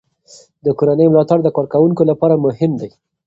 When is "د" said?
0.65-0.67, 1.43-1.49